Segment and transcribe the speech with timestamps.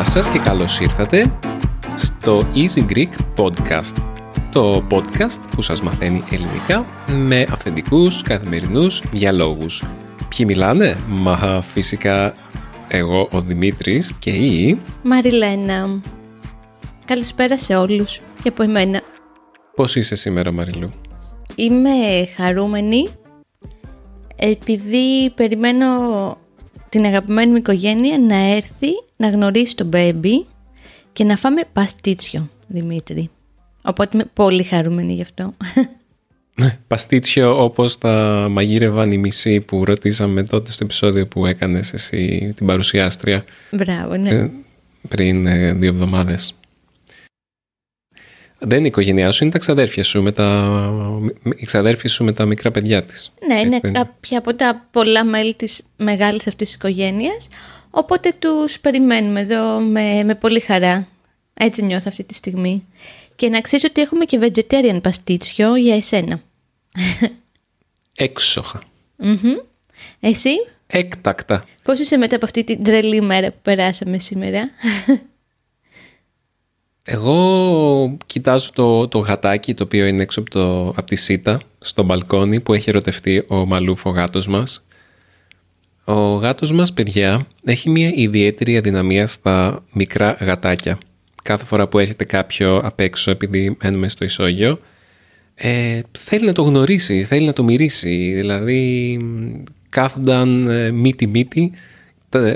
[0.00, 1.32] Γεια σας και καλώς ήρθατε
[1.94, 3.94] στο Easy Greek Podcast.
[4.52, 6.84] Το podcast που σας μαθαίνει ελληνικά
[7.26, 9.84] με αυθεντικούς καθημερινούς διαλόγους.
[10.28, 12.34] Ποιοι μιλάνε; Μα φυσικά
[12.88, 14.80] εγώ ο Δημήτρης και η...
[15.02, 16.02] Μαριλένα.
[17.04, 19.00] Καλησπέρα σε όλους και από εμένα.
[19.74, 20.90] Πώς είσαι σήμερα Μαριλού;
[21.54, 23.08] Είμαι χαρούμενη
[24.36, 25.86] επειδή περιμένω
[26.90, 30.44] την αγαπημένη μου οικογένεια να έρθει να γνωρίσει τον baby
[31.12, 33.30] και να φάμε παστίτσιο, Δημήτρη.
[33.82, 35.54] Οπότε είμαι πολύ χαρούμενη γι' αυτό.
[36.86, 42.66] Παστίτσιο όπως τα μαγείρευαν οι μισοί που ρωτήσαμε τότε στο επεισόδιο που έκανες εσύ την
[42.66, 43.44] παρουσιάστρια.
[43.70, 44.30] Μπράβο, ναι.
[44.30, 44.50] Ε,
[45.08, 46.54] πριν ε, δύο εβδομάδες.
[48.62, 50.70] Δεν είναι η οικογένειά σου, είναι τα ξαδέρφια σου με τα,
[51.56, 53.32] οι ξαδέρφια σου με τα μικρά παιδιά της.
[53.46, 57.48] Ναι, είναι Έτσι δεν κάποια από τα πολλά μέλη της μεγάλης αυτής της οικογένειας,
[57.90, 61.06] οπότε τους περιμένουμε εδώ με, με πολύ χαρά.
[61.54, 62.84] Έτσι νιώθω αυτή τη στιγμή.
[63.36, 66.40] Και να ξέρεις ότι έχουμε και vegetarian παστίτσιο για εσένα.
[68.16, 68.82] Έξοχα.
[69.16, 69.56] Μμμ.
[70.20, 70.50] Εσύ,
[70.86, 71.64] Έκτακτα.
[71.82, 74.70] πώς είσαι μετά από αυτή την τρελή μέρα που περάσαμε σήμερα;
[77.04, 82.02] Εγώ κοιτάζω το, το γατάκι το οποίο είναι έξω από, το, από τη σίτα στο
[82.02, 84.86] μπαλκόνι που έχει ερωτευτεί ο Μαλούφ ο γάτος μας.
[86.04, 90.98] Ο γάτος μας, παιδιά, έχει μια ιδιαίτερη αδυναμία στα μικρά γατάκια.
[91.42, 94.80] Κάθε φορά που έρχεται κάποιο απ' έξω επειδή μένουμε στο ισόγειο,
[95.54, 98.32] ε, θέλει να το γνωρίσει, θέλει να το μυρίσει.
[98.34, 101.78] Δηλαδή μ, κάθονταν ε, μύτη-μύτη, τα-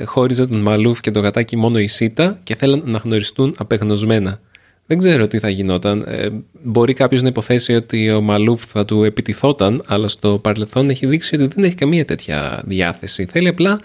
[0.05, 4.41] χώριζε τον Μαλούφ και το γατάκι μόνο η σίτα και θέλαν να γνωριστούν απεγνωσμένα.
[4.87, 6.05] Δεν ξέρω τι θα γινόταν.
[6.07, 6.29] Ε,
[6.63, 11.35] μπορεί κάποιος να υποθέσει ότι ο Μαλούφ θα του επιτιθόταν, αλλά στο παρελθόν έχει δείξει
[11.35, 13.25] ότι δεν έχει καμία τέτοια διάθεση.
[13.25, 13.81] Θέλει απλά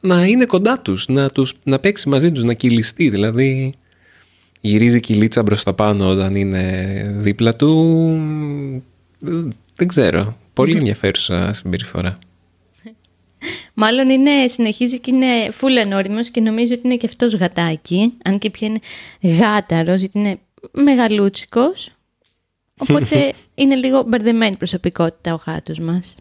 [0.00, 3.08] να είναι κοντά τους, να, τους, να παίξει μαζί τους, να κυλιστεί.
[3.10, 3.74] Δηλαδή
[4.60, 8.08] γυρίζει κυλίτσα μπροστά πάνω όταν είναι δίπλα του.
[9.74, 10.36] Δεν ξέρω.
[10.54, 12.18] Πολύ ενδιαφέρουσα συμπεριφορά.
[13.74, 18.38] Μάλλον είναι, συνεχίζει και είναι full ανώριμος και νομίζω ότι είναι και αυτός γατάκι, αν
[18.38, 18.78] και πια είναι
[19.38, 20.38] γάταρος, γιατί είναι
[20.72, 21.90] μεγαλούτσικος.
[22.78, 26.14] Οπότε είναι λίγο μπερδεμένη προσωπικότητα ο γάτος μας.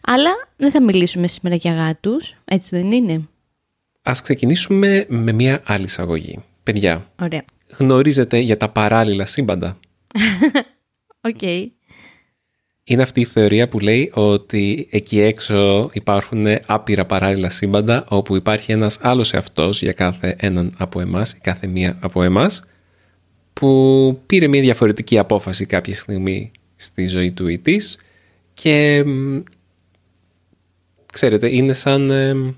[0.00, 3.28] Αλλά δεν θα μιλήσουμε σήμερα για γάτους, έτσι δεν είναι;
[4.02, 6.38] Ας ξεκινήσουμε με μια άλλη εισαγωγή.
[6.62, 7.44] Παιδιά, Ωραία.
[7.76, 9.78] γνωρίζετε για τα παράλληλα σύμπαντα;
[11.28, 11.40] Οκ.
[12.86, 18.72] Είναι αυτή η θεωρία που λέει ότι εκεί έξω υπάρχουν άπειρα παράλληλα σύμπαντα όπου υπάρχει
[18.72, 22.64] ένας άλλος εαυτός για κάθε έναν από εμάς ή κάθε μία από εμάς
[23.52, 27.98] που πήρε μια διαφορετική απόφαση κάποια στιγμή στη ζωή του ή της
[28.54, 29.38] και μ,
[31.12, 32.52] ξέρετε είναι σαν εμ,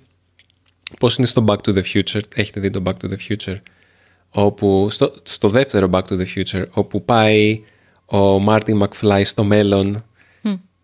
[0.99, 3.61] πώς είναι στο Back to the Future έχετε δει το Back to the Future
[4.31, 7.63] όπου στο, στο δεύτερο Back to the Future όπου πάει
[8.07, 10.05] ο Μάρτιν Μακφλάι στο μέλλον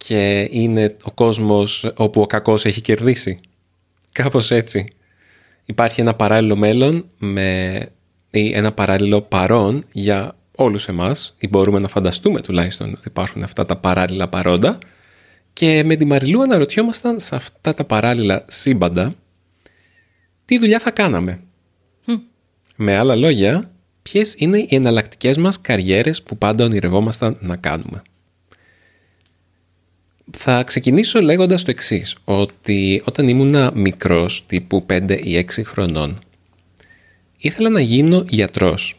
[0.06, 3.40] και είναι ο κόσμος όπου ο κακός έχει κερδίσει.
[4.12, 4.86] Κάπως έτσι.
[5.64, 7.88] Υπάρχει ένα παράλληλο μέλλον με,
[8.30, 13.66] ή ένα παράλληλο παρόν για όλους εμάς ή μπορούμε να φανταστούμε τουλάχιστον ότι υπάρχουν αυτά
[13.66, 14.78] τα παράλληλα παρόντα
[15.52, 19.14] και με τη Μαριλού αναρωτιόμασταν σε αυτά τα παράλληλα σύμπαντα
[20.44, 21.40] τι δουλειά θα κάναμε.
[22.76, 23.70] Με άλλα λόγια,
[24.02, 28.02] ποιες είναι οι εναλλακτικές μας καριέρες που πάντα ονειρευόμασταν να κάνουμε.
[30.37, 36.19] Θα ξεκινήσω λέγοντας το εξής, ότι όταν ήμουνα μικρός, τύπου 5 ή 6 χρονών,
[37.38, 38.97] ήθελα να γίνω γιατρός.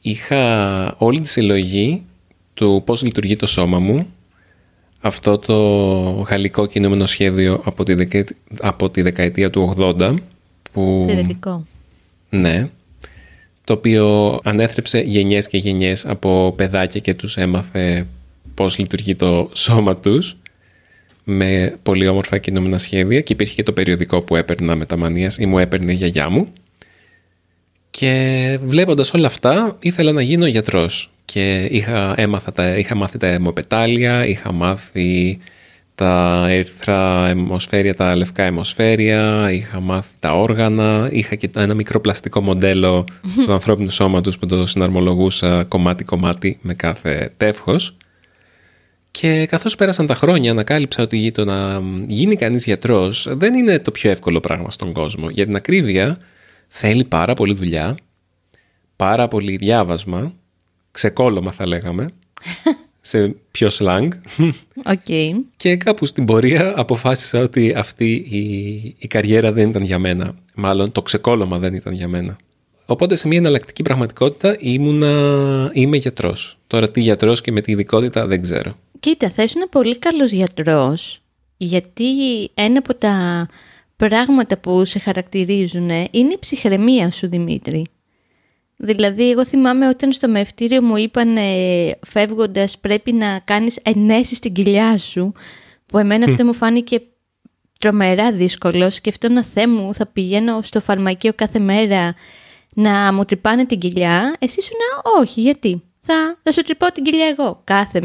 [0.00, 2.02] Είχα όλη τη συλλογή
[2.54, 4.06] του πώς λειτουργεί το σώμα μου,
[5.00, 5.54] αυτό το
[6.28, 8.24] γαλλικό κινούμενο σχέδιο από τη, δεκα...
[8.60, 10.14] από τη δεκαετία του 80,
[10.72, 11.00] που...
[11.02, 11.66] Εξαιρετικό.
[12.30, 12.70] Ναι.
[13.64, 18.06] Το οποίο ανέθρεψε γενιές και γενιές από παιδάκια και τους έμαθε
[18.54, 20.36] πώς λειτουργεί το σώμα τους
[21.24, 25.38] με πολύ όμορφα κινούμενα σχέδια και υπήρχε και το περιοδικό που έπαιρνα με τα μανίας
[25.38, 26.52] ή μου έπαιρνε η γιαγιά μου
[27.90, 33.26] και βλέποντας όλα αυτά ήθελα να γίνω γιατρός και είχα, έμαθα τα, είχα μάθει τα
[33.26, 35.38] αιμοπετάλια, είχα μάθει
[35.94, 42.40] τα έρθρα αιμοσφαίρια, τα λευκά αιμοσφαίρια, είχα μάθει τα όργανα, είχα και ένα μικρό πλαστικό
[42.40, 43.04] μοντέλο
[43.46, 47.96] του ανθρώπινου σώματος που το συναρμολογούσα κομμάτι-κομμάτι με κάθε τεύχος.
[49.20, 53.90] Και καθώς πέρασαν τα χρόνια ανακάλυψα ότι το να γίνει κανείς γιατρός δεν είναι το
[53.90, 55.30] πιο εύκολο πράγμα στον κόσμο.
[55.30, 56.18] Για την ακρίβεια
[56.68, 57.96] θέλει πάρα πολύ δουλειά,
[58.96, 60.32] πάρα πολύ διάβασμα,
[60.90, 62.10] ξεκώλωμα θα λέγαμε,
[63.00, 64.08] σε πιο slang.
[64.84, 65.36] OK.
[65.56, 70.34] Και κάπου στην πορεία αποφάσισα ότι αυτή η, η καριέρα δεν ήταν για μένα.
[70.54, 72.36] Μάλλον το ξεκώλωμα δεν ήταν για μένα.
[72.86, 76.58] Οπότε σε μια εναλλακτική πραγματικότητα ήμουνα, είμαι γιατρός.
[76.66, 78.76] Τώρα τι γιατρός και με τι ειδικότητα δεν ξέρω.
[79.04, 81.22] Κοίτα, θα ήσουν πολύ καλός γιατρός,
[81.56, 82.04] γιατί
[82.54, 83.46] ένα από τα
[83.96, 87.86] πράγματα που σε χαρακτηρίζουν είναι η ψυχραιμία σου, Δημήτρη.
[88.76, 91.36] Δηλαδή, εγώ θυμάμαι όταν στο μευτήριο μου είπαν
[92.06, 95.32] φεύγοντας πρέπει να κάνεις ενέσεις στην κοιλιά σου,
[95.86, 97.00] που εμένα αυτό μου φάνηκε
[97.78, 98.94] τρομερά δύσκολος.
[98.94, 102.14] Σκεφτόμουν, Θεέ μου, θα πηγαίνω στο φαρμακείο κάθε μέρα
[102.74, 104.36] να μου τρυπάνε την κοιλιά.
[104.38, 105.82] Εσύ σου να όχι, γιατί.
[106.06, 108.00] Θα, θα σου τρυπώ την κοιλιά εγώ κάθε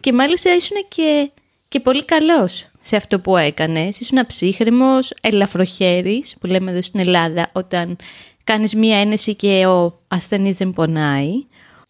[0.00, 1.30] και μάλιστα ήσουν και,
[1.68, 4.00] και πολύ καλός σε αυτό που έκανες.
[4.00, 7.96] Ήσουν αψύχρημος, ελαφροχέρης, που λέμε εδώ στην Ελλάδα, όταν
[8.44, 11.30] κάνεις μία ένεση και ο ασθενής δεν πονάει.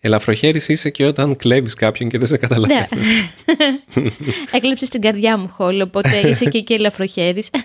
[0.01, 2.89] Ελαφροχέρης είσαι και όταν κλέβεις κάποιον και δεν σε καταλαβαίνει.
[3.45, 4.11] Ναι.
[4.53, 7.49] Έκλεψες την καρδιά μου χόλ, οπότε είσαι και εκεί ελαφροχέρης.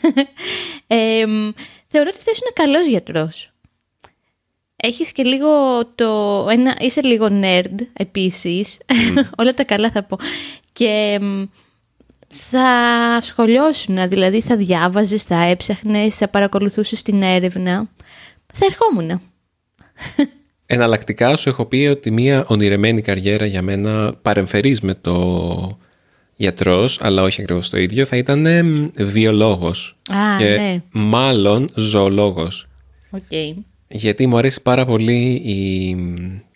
[0.89, 1.23] Ε,
[1.87, 3.51] θεωρώ ότι θα είσαι καλός γιατρός.
[4.79, 5.49] Έχεις και λίγο
[5.95, 6.45] το...
[6.49, 8.77] Ένα, είσαι λίγο nerd επίσης.
[9.39, 10.17] Όλα τα καλά θα πω.
[10.73, 11.19] Και
[12.27, 12.67] θα
[13.21, 17.89] σχολιώσουν, δηλαδή θα διάβαζες, θα έψαχνες, θα παρακολουθούσες την έρευνα.
[18.53, 19.21] Θα ερχόμουν.
[20.65, 25.77] Εναλλακτικά σου έχω πει ότι μια ονειρεμένη καριέρα για μένα παρεμφερής με το
[26.35, 28.45] γιατρός, αλλά όχι ακριβώς το ίδιο, θα ήταν
[28.97, 29.97] βιολόγος.
[30.09, 30.81] Α, και ναι.
[30.91, 32.67] μάλλον ζωολόγος.
[33.11, 33.53] Okay.
[33.87, 35.95] Γιατί μου αρέσει πάρα πολύ η...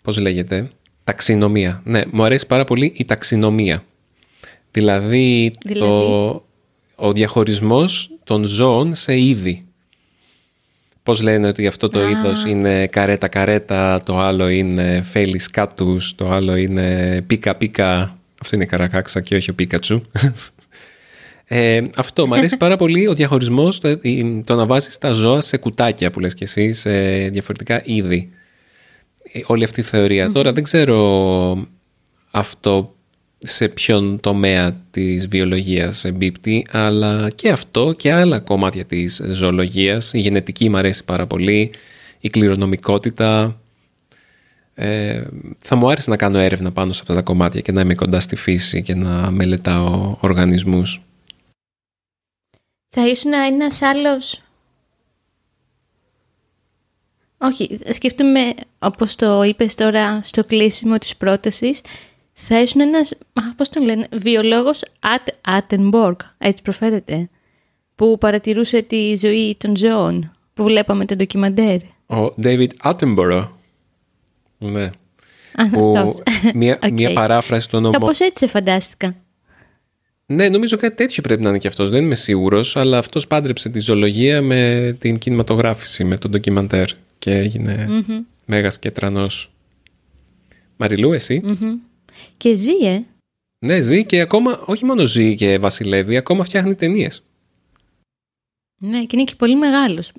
[0.02, 0.70] πώς λέγεται...
[1.04, 1.82] Ταξινομία.
[1.84, 3.84] Ναι, μου αρέσει πάρα πολύ η ταξινομία.
[4.70, 6.44] Δηλαδή, Δηλαδή; Το,
[6.94, 9.64] ο διαχωρισμός των ζώων σε είδη.
[11.02, 12.08] Πώς λένε ότι αυτό το Α.
[12.10, 18.18] είδος είναι καρέτα-καρέτα, το άλλο είναι φέλης κάτους, το άλλο είναι πίκα-πίκα.
[18.42, 20.02] Αυτό είναι καρακάξα και όχι ο Πίκατσου.
[21.44, 25.40] Ε, αυτό, μου αρέσει πάρα πολύ ο διαχωρισμός, το, η- το να βάζεις τα ζώα
[25.40, 26.90] σε κουτάκια που λες και εσύ, σε
[27.28, 28.30] διαφορετικά είδη.
[29.32, 30.32] Ε, Όλη αυτή η θεωρία.
[30.32, 31.66] Τώρα δεν ξέρω
[32.30, 32.94] αυτό
[33.38, 40.12] σε ποιον τομέα της βιολογίας εμπίπτει, αλλά και αυτό και άλλα κομμάτια της ζωολογίας.
[40.12, 41.70] Η γενετική μου αρέσει πάρα πολύ,
[42.20, 43.56] η κληρονομικότητα.
[44.74, 45.22] Ε,
[45.58, 48.20] θα μου άρεσε να κάνω έρευνα πάνω σε αυτά τα κομμάτια και να είμαι κοντά
[48.20, 51.00] στη φύση και να μελετάω οργανισμούς.
[52.94, 54.42] Θα ήσουν ένας άλλος...
[57.38, 58.40] Όχι, σκεφτούμε,
[58.78, 61.80] όπως το είπες τώρα στο κλείσιμο της πρότασης,
[62.32, 67.28] θα ήσουν ένας, α, πώς τον λένε, βιολόγος At Attenborough, έτσι προφέρεται,
[67.94, 71.76] που παρατηρούσε τη ζωή των ζώων, που βλέπαμε το ντοκιμαντέρ.
[72.06, 73.48] Ο David Attenborough.
[74.58, 74.84] Ναι.
[75.54, 76.22] Α, Που αυτός.
[76.54, 76.90] μια, Οκ.
[76.90, 77.92] μια παράφραση του ονομού.
[77.92, 79.14] Κάπως έτσι σε φαντάστηκα.
[80.34, 81.90] Ναι, νομίζω κάτι τέτοιο πρέπει να είναι και αυτός.
[81.90, 86.88] Δεν είμαι σίγουρος, αλλά αυτός πάντρεψε τη ζωολογία με την κινηματογράφηση, με τον ντοκιμαντέρ
[87.18, 89.52] και έγινε Μμμ, μέγας και τρανός.
[90.76, 91.78] Μαριλού, εσύ; μμμ.
[92.36, 93.02] Και ζει, ε.
[93.58, 97.22] Ναι, ζει και ακόμα, όχι μόνο ζει και βασιλεύει, ακόμα φτιάχνει ταινίες.
[98.78, 100.12] Ναι, και είναι και πολύ μεγάλος.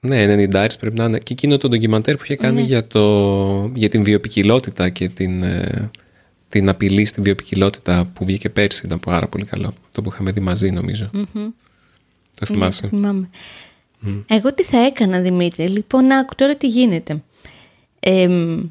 [0.00, 1.18] Ναι, 90 πρέπει να είναι.
[1.18, 2.66] Και εκείνο το ντοκιμαντέρ που είχε κάνει Ναι.
[2.66, 5.90] για, το, για την βιοπικιλότητα και την, ε,
[6.58, 9.74] την απειλή στην βιοπικιλότητα που βγήκε πέρσι ήταν πάρα πολύ καλό.
[9.92, 11.10] Το που είχαμε δει μαζί νομίζω.
[11.12, 11.24] Μμμ.
[11.32, 11.40] Το
[12.40, 12.82] Ναι, θυμάσαι.
[12.82, 13.30] το θυμάμαι.
[14.26, 17.22] Εγώ τι θα έκανα, Δημήτρη; Λοιπόν, άκου τώρα τι γίνεται.
[18.00, 18.62] Εμ,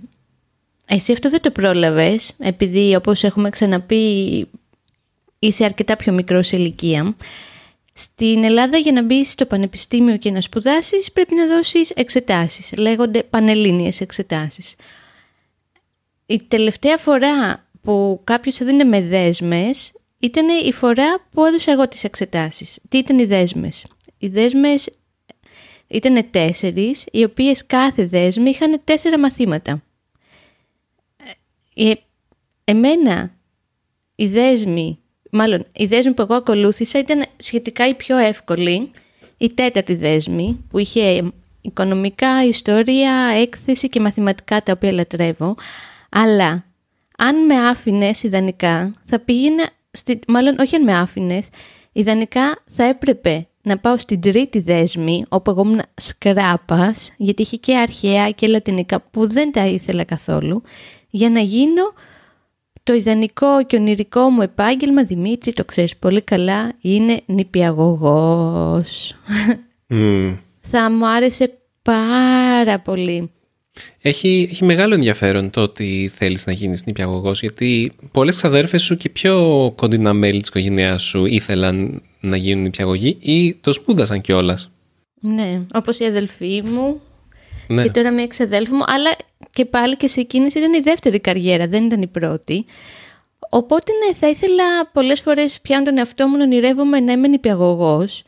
[0.85, 4.47] εσύ αυτό δεν το πρόλαβες, επειδή όπως έχουμε ξαναπεί
[5.39, 7.15] είσαι αρκετά πιο μικρός σε ηλικία.
[7.93, 12.73] Στην Ελλάδα για να μπει στο πανεπιστήμιο και να σπουδάσεις πρέπει να δώσεις εξετάσεις.
[12.77, 14.75] Λέγονται πανελλήνιες εξετάσεις.
[16.25, 22.03] Η τελευταία φορά που κάποιος έδινε με δέσμες ήταν η φορά που έδωσα εγώ τις
[22.03, 22.79] εξετάσεις.
[22.89, 23.85] Τι ήταν οι δέσμες;
[24.17, 24.89] Οι δέσμες
[25.87, 29.83] ήταν τέσσερις, οι οποίες κάθε δέσμη είχαν τέσσερα μαθήματα.
[31.75, 31.91] Ε,
[32.63, 33.31] εμένα
[34.15, 34.99] η δέσμη,
[35.31, 38.91] μάλλον η δέσμη που εγώ ακολούθησα ήταν σχετικά η πιο εύκολη,
[39.37, 45.55] η τέταρτη δέσμη που είχε οικονομικά, ιστορία, έκθεση και μαθηματικά τα οποία λατρεύω,
[46.09, 46.65] αλλά
[47.17, 51.47] αν με άφηνες ιδανικά θα πήγαινα, στη, μάλλον όχι αν με άφηνες,
[51.91, 57.77] ιδανικά θα έπρεπε να πάω στην τρίτη δέσμη, όπου εγώ ήμουν σκράπας, γιατί είχε και
[57.77, 60.61] αρχαία και λατινικά που δεν τα ήθελα καθόλου,
[61.09, 61.93] για να γίνω
[62.83, 69.15] το ιδανικό και ονειρικό μου επάγγελμα, Δημήτρη, το ξέρεις πολύ καλά, είναι νηπιαγωγός.
[69.87, 70.35] Μμμ.
[70.59, 73.31] θα μου άρεσε πάρα πολύ.
[74.01, 79.09] Έχει, έχει μεγάλο ενδιαφέρον το ότι θέλεις να γίνεις νηπιαγωγός γιατί πολλές ξαδέρφες σου και
[79.09, 84.69] πιο κοντινά μέλη της οικογένειάς σου ήθελαν να γίνουν νηπιαγωγοί ή το σπούδασαν κιόλας.
[85.19, 87.01] Ναι, όπως η αδελφή μου,
[87.67, 87.83] Ναι.
[87.83, 89.15] Και τώρα μια εξαδέλφου μου, αλλά
[89.51, 92.65] και πάλι και σε εκείνης ήταν η δεύτερη καριέρα, δεν ήταν η πρώτη.
[93.49, 94.63] Οπότε ναι, θα ήθελα
[94.93, 98.23] πολλές φορές πιάνω τον εαυτό μου να ονειρεύομαι να είμαι νηπιαγωγός.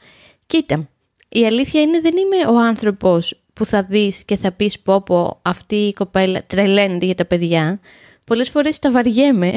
[0.47, 0.89] Κοίτα,
[1.29, 5.39] η αλήθεια είναι δεν είμαι ο άνθρωπος που θα δεις και θα πεις πω πω
[5.41, 7.79] αυτή η κοπέλα τρελαίνεται για τα παιδιά.
[8.23, 9.53] Πολλές φορές τα βαριέμαι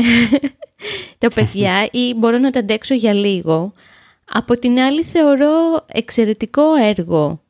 [1.18, 3.72] τα παιδιά ή μπορώ να τα αντέξω για λίγο.
[4.24, 7.40] Από την άλλη θεωρώ εξαιρετικό έργο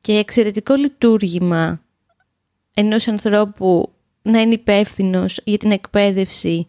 [0.00, 1.80] και εξαιρετικό λειτουργήμα
[2.74, 6.66] ενός ανθρώπου να είναι υπεύθυνος για την εκπαίδευση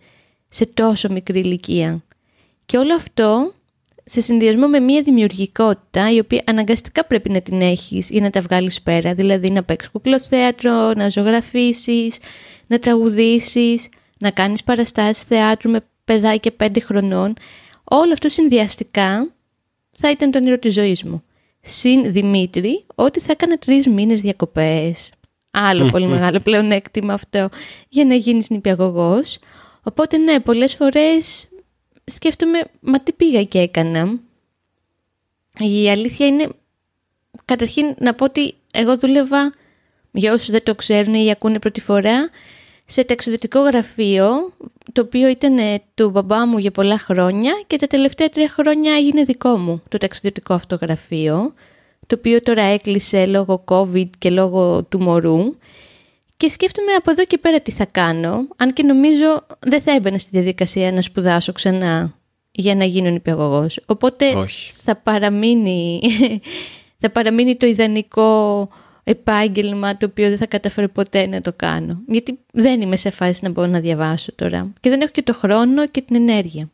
[0.50, 2.04] σε τόσο μικρή ηλικία.
[2.66, 3.54] Και όλο αυτό
[4.08, 8.42] σε συνδυασμό με μια δημιουργικότητα η οποία αναγκαστικά πρέπει να την έχεις για να τα
[8.42, 9.14] βγάλεις πέρα.
[9.14, 12.18] Δηλαδή να παίξεις κουκλοθέατρο, να ζωγραφίσεις,
[12.68, 17.34] να τραγουδήσεις, να κάνεις παραστάσεις θεάτρου με παιδάκια πέντε χρονών.
[17.84, 19.34] Όλο αυτό συνδυαστικά
[19.92, 21.24] θα ήταν το όνειρο της ζωής μου.
[21.62, 25.12] Συν Δημήτρη, ότι θα έκανα τρεις μήνες διακοπές.
[25.52, 27.50] Άλλο πολύ μεγάλο πλεονέκτημα αυτό
[27.90, 29.40] για να γίνεις νηπιαγωγός.
[29.84, 31.48] Οπότε ναι, πολλές φορές
[32.06, 34.20] σκέφτομαι, μα τι πήγα και έκανα.
[35.60, 36.50] Η αλήθεια είναι,
[37.46, 39.54] καταρχήν να πω ότι εγώ δούλευα,
[40.12, 42.30] για όσους δεν το ξέρουν ή ακούνε πρώτη φορά,
[42.86, 44.54] σε ταξιδιωτικό γραφείο,
[44.94, 48.94] το οποίο ήταν ε, του μπαμπά μου για πολλά χρόνια και τα τελευταία τρία χρόνια
[48.94, 51.54] έγινε δικό μου το ταξιδιωτικό αυτό γραφείο,
[52.08, 55.38] το οποίο τώρα έκλεισε λόγω COVID και λόγω του μωρού.
[56.38, 60.18] Και σκέφτομαι από εδώ και πέρα τι θα κάνω, αν και νομίζω δεν θα έμπαινα
[60.18, 62.16] στη διαδικασία να σπουδάσω ξανά
[62.52, 63.80] για να γίνω νηπιαγωγός.
[63.86, 64.26] Οπότε
[64.72, 66.02] θα παραμείνει,
[67.02, 68.70] θα παραμείνει το ιδανικό
[69.04, 72.02] επάγγελμα το οποίο δεν θα καταφέρω ποτέ να το κάνω.
[72.08, 74.74] Γιατί δεν είμαι σε φάση να μπορώ να διαβάσω τώρα.
[74.80, 76.70] Και δεν έχω και το χρόνο και την ενέργεια.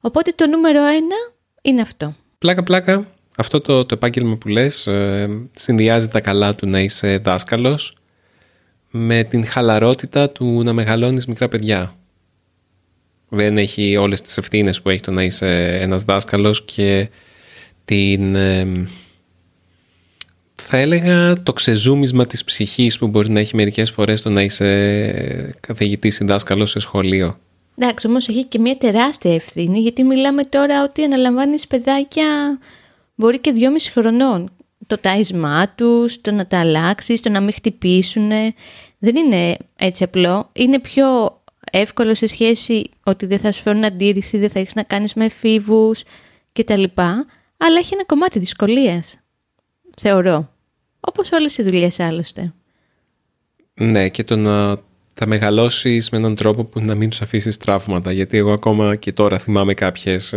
[0.00, 1.16] Οπότε το νούμερο ένα
[1.62, 2.14] είναι αυτό.
[2.38, 3.06] Πλάκα πλάκα.
[3.36, 7.96] Αυτό το, το επάγγελμα που λες ε, συνδυάζει τα καλά του να είσαι δάσκαλος
[8.90, 11.96] με την χαλαρότητα του να μεγαλώνεις μικρά παιδιά.
[13.28, 17.08] Δεν έχει όλες τις ευθύνες που έχει το να είσαι ένας δάσκαλος και
[17.84, 18.86] την, ε,
[20.54, 25.56] θα έλεγα, το ξεζούμισμα της ψυχής που μπορεί να έχει μερικές φορές το να είσαι
[25.60, 27.38] καθηγητής ή δάσκαλος σε σχολείο.
[27.78, 32.58] Εντάξει, όμως έχει και μια τεράστια ευθύνη, γιατί μιλάμε τώρα ότι αναλαμβάνεις παιδάκια
[33.14, 34.50] μπορεί και δυόμιση χρονών.
[34.86, 38.30] Το τάισμά τους, το να τα αλλάξεις, το να μην χτυπήσουν
[38.98, 40.50] δεν είναι έτσι απλό.
[40.52, 41.06] Είναι πιο
[41.70, 45.24] εύκολο σε σχέση ότι δεν θα σου φέρουν αντίρρηση, δεν θα έχεις να κάνεις με
[45.24, 46.02] εφήβους
[46.52, 46.84] κτλ.
[47.56, 49.18] Αλλά έχει ένα κομμάτι δυσκολίας,
[49.98, 50.50] θεωρώ.
[51.00, 52.52] Όπως όλες οι δουλειές άλλωστε.
[53.74, 54.78] Ναι, και το να
[55.14, 58.12] τα μεγαλώσεις με έναν τρόπο που να μην τους αφήσεις τραύματα.
[58.12, 60.34] Γιατί εγώ ακόμα και τώρα θυμάμαι κάποιες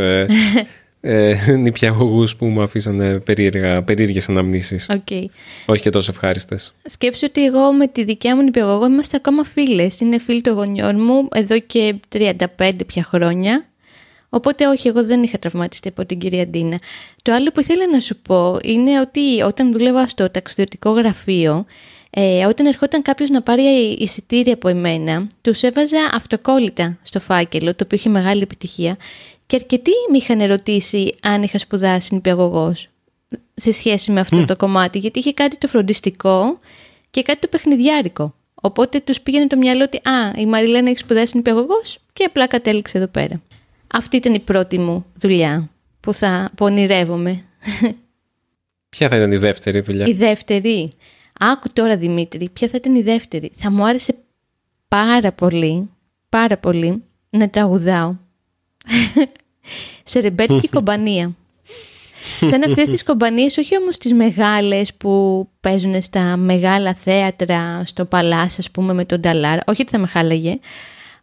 [1.01, 4.89] ε, ε, νηπιαγωγούς που μου αφήσανε περίεργα, περίεργες αναμνήσεις.
[4.89, 5.25] Okay.
[5.65, 6.73] Όχι και τόσο ευχάριστες.
[6.85, 9.99] Σκέψου ότι εγώ με τη δικιά μου νηπιαγωγό είμαστε ακόμα φίλες.
[9.99, 11.95] Είναι φίλοι των γονιών μου εδώ και
[12.57, 13.63] 35 πια χρόνια.
[14.29, 16.79] Οπότε όχι, εγώ δεν είχα τραυματιστεί από την κυρία Ντίνα.
[17.21, 21.65] Το άλλο που ήθελα να σου πω είναι ότι όταν δούλευα στο ταξιδιωτικό γραφείο,
[22.09, 23.61] ε, όταν ερχόταν κάποιος να πάρει
[23.99, 28.97] εισιτήρια από εμένα, τους έβαζα αυτοκόλλητα στο φάκελο, το οποίο είχε μεγάλη επιτυχία
[29.49, 32.87] και αρκετοί με είχαν ερωτήσει αν είχα σπουδάσει νηπιαγωγός
[33.53, 36.59] σε σχέση με αυτό το κομμάτι, γιατί είχε κάτι το φροντιστικό
[37.09, 38.35] και κάτι το παιχνιδιάρικο.
[38.53, 42.97] Οπότε τους πήγαινε το μυαλό ότι Α, η Μαριλένα έχει σπουδάσει νηπιαγωγός και απλά κατέληξε
[42.97, 43.41] εδώ πέρα.
[43.87, 47.43] Αυτή ήταν η πρώτη μου δουλειά που θα που ονειρεύομαι.
[48.89, 50.93] Ποια θα ήταν η δεύτερη δουλειά; Η δεύτερη.
[51.39, 53.51] Άκου τώρα Δημήτρη, ποια θα ήταν η δεύτερη.
[53.55, 54.15] Θα μου άρεσε
[54.87, 55.89] πάρα πολύ,
[56.29, 58.15] πάρα πολύ να τραγουδάω
[60.03, 61.35] σε ρεμπέτικη κομπανία.
[62.41, 68.55] Ήταν αυτές τις κομπανίες, όχι όμως τις μεγάλες που παίζουν στα μεγάλα θέατρα, στο παλάσι,
[68.59, 69.57] ας πούμε, με τον Νταλάρ.
[69.65, 70.59] Όχι ότι θα με χάλαγε.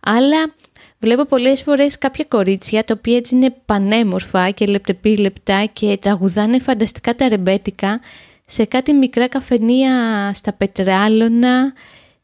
[0.00, 0.54] Αλλά
[0.98, 7.14] βλέπω πολλές φορές κάποια κορίτσια τα οποία έτσι είναι πανέμορφα και λεπτεπίλεπτα και τραγουδάνε φανταστικά
[7.14, 8.00] τα ρεμπέτικα
[8.46, 11.72] σε κάτι μικρά καφενεία στα πετράλωνα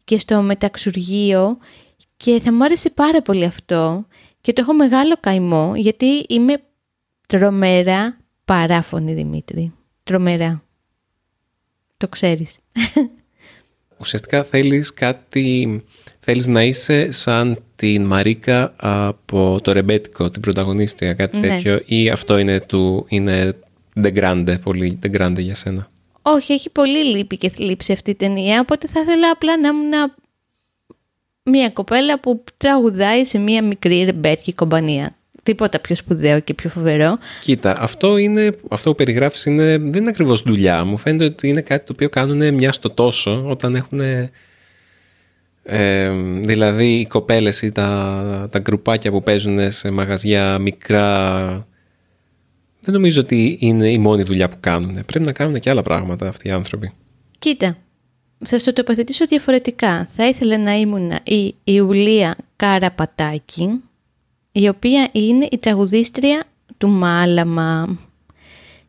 [0.04, 1.58] και στο μεταξουργείο
[2.16, 4.06] και θα μου άρεσε πάρα πολύ αυτό
[4.42, 6.62] και το έχω μεγάλο καημό γιατί είμαι
[7.26, 9.72] τρομερά παράφωνη Δημήτρη.
[10.02, 10.62] Τρομερά.
[11.96, 12.58] Το ξέρεις.
[14.00, 15.82] Ουσιαστικά θέλεις κάτι,
[16.20, 21.48] θέλεις να είσαι σαν την Μαρίκα από το ρεμπέτικο, την πρωταγωνίστρια, κάτι ναι.
[21.48, 23.56] τέτοιο ή αυτό είναι, του, είναι
[24.02, 25.90] de grande, πολύ de grande για σένα;
[26.22, 29.92] Όχι, έχει πολύ λύπη και θλίψη αυτή η ταινία, οπότε θα ήθελα απλά να ήμουν
[31.44, 35.16] μια κοπέλα που τραγουδάει σε μια μικρή ρεμπέτικη κομπανία.
[35.42, 37.18] τίποτα πιο σπουδαίο και πιο φοβερό.
[37.42, 40.84] Κοίτα, αυτό, είναι, αυτό που περιγράφεις είναι, δεν είναι ακριβώς δουλειά.
[40.84, 44.00] Μου φαίνεται ότι είναι κάτι το οποίο κάνουν μια στο τόσο όταν έχουν...
[45.64, 51.66] Ε, δηλαδή οι κοπέλες ή τα, τα γκρουπάκια που παίζουν σε μαγαζιά μικρά
[52.84, 54.92] δεν νομίζω ότι είναι η μόνη δουλειά που κάνουν.
[54.92, 56.92] Πρέπει να κάνουν και άλλα πράγματα αυτοί οι άνθρωποι.
[57.38, 57.76] Κοίτα,
[58.44, 60.08] θα στο τοποθετήσω διαφορετικά.
[60.16, 63.80] Θα ήθελα να ήμουν η Ιουλία Καραπατάκη,
[64.52, 66.44] η οποία είναι η τραγουδίστρια
[66.78, 67.98] του Μάλαμα.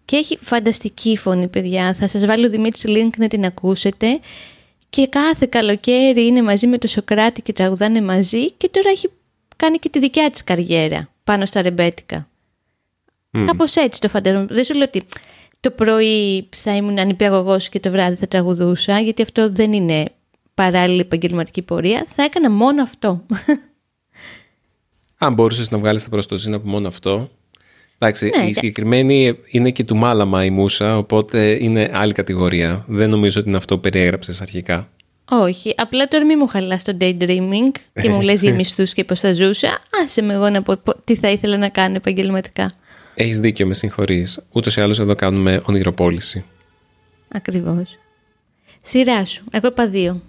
[0.05, 1.93] Και έχει φανταστική φωνή, παιδιά.
[1.93, 4.19] Θα σας βάλω Δημήτρη link να την ακούσετε.
[4.89, 9.09] Και κάθε καλοκαίρι είναι μαζί με το Σοκράτη και τραγουδάνε μαζί και τώρα έχει
[9.55, 12.27] κάνει και τη δικιά της καριέρα πάνω στα ρεμπέτικα.
[13.31, 13.43] Mm.
[13.47, 14.45] Κάπως έτσι το φαντάζομαι.
[14.49, 15.03] Δεν σου λέω ότι
[15.63, 20.05] το πρωί θα ήμουν ανυπιαγωγό και το βράδυ θα τραγουδούσα, γιατί αυτό δεν είναι
[20.53, 22.05] παράλληλη επαγγελματική πορεία.
[22.15, 23.25] Θα έκανα μόνο αυτό.
[25.17, 27.29] Αν μπορούσες να βγάλεις τα προστοζήνα από μόνο αυτό.
[27.97, 32.85] Εντάξει, ναι, η συγκεκριμένη είναι και του Μάλαμα η Μούσα, οπότε είναι άλλη κατηγορία.
[32.87, 34.89] Δεν νομίζω ότι είναι αυτό που περιέγραψες αρχικά.
[35.29, 39.19] Όχι, απλά τώρα μην μου χαλάς το daydreaming και μου λες για μισθούς και πώς
[39.19, 39.79] θα ζούσα.
[40.03, 42.71] Άσε με εγώ να πω τι θα ήθελα να κάνω επαγγελματικά.
[43.15, 44.39] Έχεις δίκιο, με συγχωρείς.
[44.51, 46.43] Ούτως ή άλλως εδώ κάνουμε ονειροπόληση.
[47.27, 47.97] Ακριβώς.
[48.81, 49.43] Σειρά σου.
[49.51, 50.21] Εγώ είπα δύο.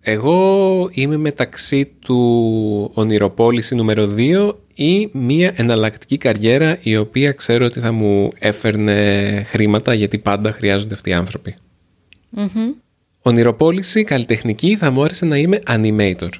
[0.00, 7.80] Εγώ είμαι μεταξύ του ονειροπόληση νούμερο 2 ή μία εναλλακτική καριέρα η οποία ξέρω ότι
[7.80, 11.56] θα μου έφερνε χρήματα γιατί πάντα χρειάζονται αυτοί οι άνθρωποι.
[12.36, 12.74] Mm-hmm.
[13.22, 16.30] Ονειροπόληση, καλλιτεχνική, θα μου άρεσε να είμαι animator.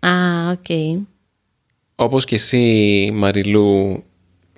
[0.00, 0.10] Α,
[0.50, 0.98] οκ
[2.00, 4.02] όπως και εσύ Μαριλού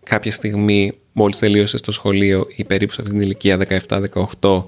[0.02, 3.58] κάποια στιγμή μόλις τελείωσες στο σχολείο ή περίπου σε αυτή την ηλικία
[4.40, 4.64] 17-18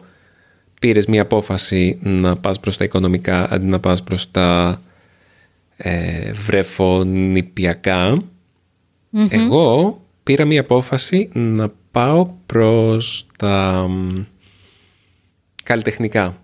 [0.81, 4.81] πήρες μια απόφαση να πας προς τα οικονομικά αντί να πας προς τα
[5.77, 8.17] ε, βρεφονηπιακά.
[9.29, 13.87] Εγώ πήρα μια απόφαση να πάω προς τα
[15.65, 16.43] καλλιτεχνικά.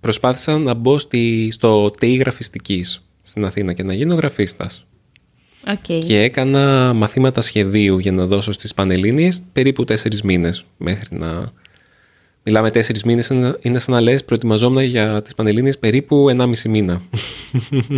[0.00, 4.86] Προσπάθησα να μπω στη, στο ΤΕΙ γραφιστικής στην Αθήνα και να γίνω γραφίστας
[5.66, 6.04] Okay.
[6.06, 11.52] Και έκανα μαθήματα σχεδίου για να δώσω στις Πανελλήνιες περίπου τέσσερις μήνες μέχρι να...
[12.44, 13.28] Μιλάμε τέσσερις μήνες,
[13.60, 17.02] είναι σαν να λες προετοιμαζόμουν για τις Πανελλήνιες περίπου ενάμιση μήνα.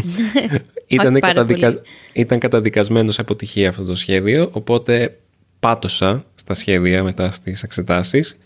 [0.87, 1.81] ήταν, καταδικα...
[2.13, 5.19] ήταν καταδικασμένος σε αποτυχία αυτό το σχέδιο, οπότε
[5.61, 8.39] πάτωσα στα σχέδια μετά στις εξετάσεις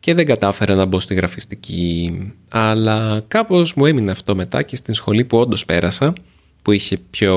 [0.00, 2.32] και δεν κατάφερα να μπω στη γραφιστική.
[2.48, 6.12] Αλλά κάπως μου έμεινε αυτό μετά και στην σχολή που όντως πέρασα,
[6.62, 7.36] που είχε πιο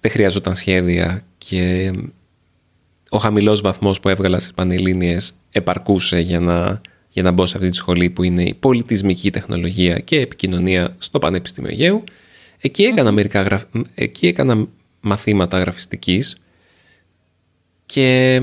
[0.00, 1.92] δεν χρειαζόταν σχέδια και
[3.08, 7.70] ο χαμηλός βαθμός που έβγαλα στις Πανελλήνιες επαρκούσε για να, για να μπω σε αυτή
[7.70, 12.04] τη σχολή που είναι η πολιτισμική τεχνολογία και επικοινωνία στο Πανεπιστήμιο Αιγαίου.
[12.60, 14.66] Εκεί έκανα, μερικά, εκεί έκανα
[15.00, 16.40] μαθήματα γραφιστικής
[17.86, 18.40] και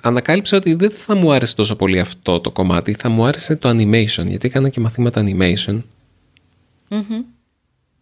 [0.00, 3.68] ανακάλυψα ότι δεν θα μου άρεσε τόσο πολύ αυτό το κομμάτι, θα μου άρεσε το
[3.68, 5.82] animation, γιατί έκανα και μαθήματα animation.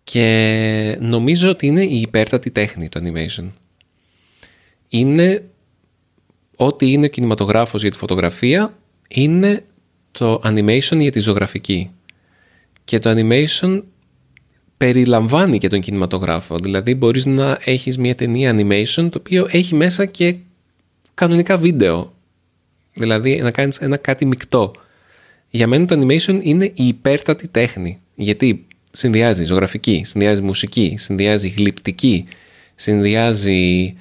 [0.04, 3.50] Και νομίζω ότι είναι η υπέρτατη τέχνη το animation.
[4.88, 5.44] Είναι
[6.56, 8.74] ό,τι είναι ο κινηματογράφος για τη φωτογραφία,
[9.08, 9.64] είναι
[10.10, 11.90] το animation για τη ζωγραφική.
[12.84, 13.82] Και το animation
[14.76, 16.58] περιλαμβάνει και τον κινηματογράφο.
[16.58, 20.36] Δηλαδή μπορείς να έχεις μια ταινία animation το οποίο έχει μέσα και
[21.14, 22.14] κανονικά βίντεο.
[22.92, 24.72] Δηλαδή να κάνεις ένα κάτι μεικτό.
[25.50, 27.98] Για μένα το animation είναι η υπέρτατη τέχνη.
[28.14, 32.24] Γιατί συνδυάζει ζωγραφική, συνδυάζει μουσική, συνδυάζει γλυπτική,
[32.74, 33.94] συνδυάζει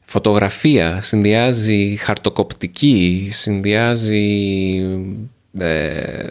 [0.00, 4.26] φωτογραφία, συνδυάζει χαρτοκοπτική, συνδυάζει
[5.58, 6.28] ε,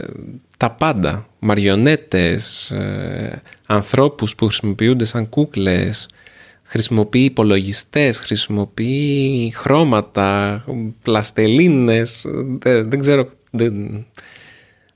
[0.58, 6.10] τα πάντα, μαριονέτες, ε, ανθρώπους που χρησιμοποιούνται σαν κούκλες,
[6.64, 10.64] χρησιμοποιεί υπολογιστές, χρησιμοποιεί χρώματα,
[11.02, 12.26] πλαστελίνες,
[12.60, 14.06] δεν, δεν ξέρω, δεν,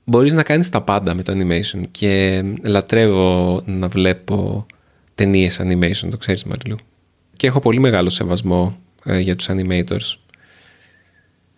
[0.08, 4.66] μπορείς να κάνεις τα πάντα με το animation και λατρεύω να βλέπω
[5.14, 6.76] ταινίες animation, το ξέρεις Μαριλού.
[7.36, 10.16] Και έχω πολύ μεγάλο σεβασμό ε, για τους animators.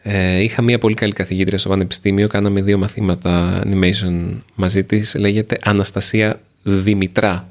[0.03, 5.59] Ε, είχα μια πολύ καλή καθηγήτρια στο πανεπιστήμιο, κάναμε δύο μαθήματα animation μαζί της, λέγεται
[5.63, 7.49] Αναστασία Δημητρά.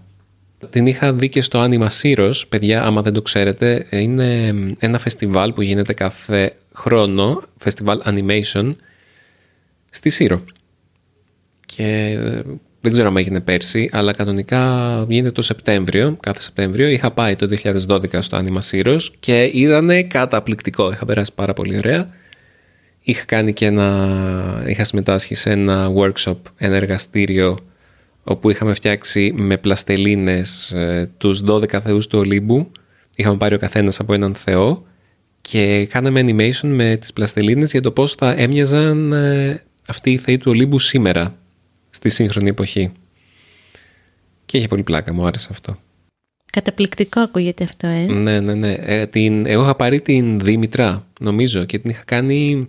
[0.70, 5.54] Την είχα δει και στο Anima Siros, παιδιά, άμα δεν το ξέρετε, είναι ένα φεστιβάλ
[5.54, 8.76] που γίνεται κάθε χρόνο, φεστιβάλ animation,
[9.90, 10.44] στη Σύρο
[11.80, 12.18] και
[12.82, 16.88] δεν ξέρω αν έγινε πέρσι, αλλά κανονικά γίνεται το Σεπτέμβριο, κάθε Σεπτέμβριο.
[16.88, 17.50] Είχα πάει το
[17.88, 20.92] 2012 στο Άνιμα Σύρος και είδανε καταπληκτικό.
[20.92, 22.10] Είχα περάσει πάρα πολύ ωραία.
[23.02, 27.58] Είχα κάνει και ένα, είχα συμμετάσχει σε ένα workshop, ένα εργαστήριο
[28.24, 32.72] όπου είχαμε φτιάξει με πλαστελίνες ε, τους 12 θεούς του Ολύμπου.
[33.16, 34.86] Είχαμε πάρει ο καθένας από έναν θεό
[35.42, 40.38] και κάναμε animation με τις πλαστελίνες για το πώς θα έμοιαζαν ε, αυτοί οι θεοί
[40.38, 41.39] του Ολύμπου σήμερα,
[42.00, 42.92] στη σύγχρονη εποχή.
[44.46, 45.78] Και είχε πολύ πλάκα, μου άρεσε αυτό.
[46.52, 48.06] Καταπληκτικό ακούγεται αυτό, ε.
[48.06, 48.74] Ναι, ναι, ναι.
[48.74, 52.68] Ε, την, εγώ είχα πάρει την Δήμητρα, νομίζω, και την είχα κάνει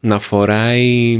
[0.00, 1.18] να φοράει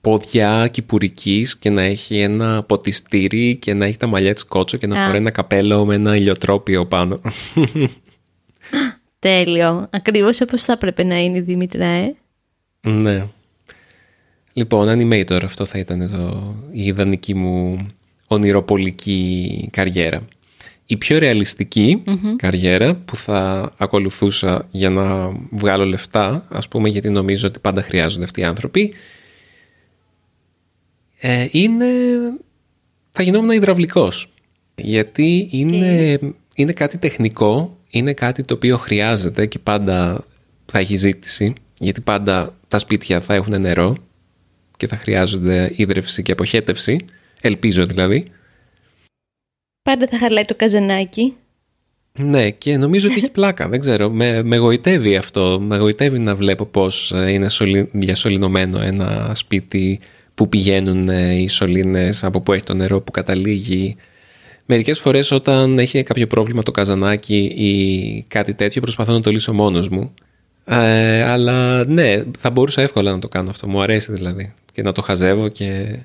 [0.00, 4.86] πόδια κυπουρικής και να έχει ένα ποτιστήρι και να έχει τα μαλλιά της κότσο και
[4.86, 7.20] να φοράει ένα καπέλο με ένα ηλιοτρόπιο πάνω.
[9.18, 9.88] Τέλειο.
[9.90, 12.14] Ακριβώς όπως θα έπρεπε να είναι η Δήμητρα, ε.
[12.80, 13.26] Ναι.
[14.58, 17.86] Λοιπόν, animator αυτό θα ήταν το, η ιδανική μου
[18.26, 20.22] ονειροπολική καριέρα.
[20.86, 22.02] Η πιο ρεαλιστικη
[22.36, 28.24] καριέρα που θα ακολουθούσα για να βγάλω λεφτά, ας πούμε γιατί νομίζω ότι πάντα χρειάζονται
[28.24, 28.92] αυτοί οι άνθρωποι,
[31.20, 31.86] ε, είναι...
[33.10, 34.32] θα γινόμουν υδραυλικός.
[34.74, 36.18] Γιατί είναι,
[36.54, 40.24] είναι κάτι τεχνικό, είναι κάτι το οποίο χρειάζεται και πάντα
[40.66, 43.96] θα έχει ζήτηση, γιατί πάντα τα σπίτια θα έχουν νερό
[44.78, 47.04] και θα χρειάζονται ίδρυυση και αποχέτευση,
[47.40, 48.24] ελπίζω δηλαδή.
[49.82, 51.34] Πάντα θα χαλάει το καζανάκι.
[52.18, 53.68] Ναι, και νομίζω ότι έχει πλάκα.
[53.68, 54.10] Δεν ξέρω.
[54.10, 55.60] Με, με γοητεύει αυτό.
[55.60, 60.00] Με γοητεύει να βλέπω πώς ε, είναι σωλη, διασωληνωμένο ένα σπίτι
[60.34, 63.96] που πηγαίνουν ε, οι σωλήνες, από που έχει το νερό που καταλήγει.
[64.66, 69.52] Μερικές φορές όταν έχει κάποιο πρόβλημα το καζανάκι ή κάτι τέτοιο προσπαθώ να το λύσω
[69.52, 70.14] μόνος μου.
[70.64, 73.68] Ε, αλλά ναι, θα μπορούσα εύκολα να το κάνω αυτό.
[73.68, 74.54] Μου αρέσει δηλαδή.
[74.78, 75.98] Και να το χαζεύω και...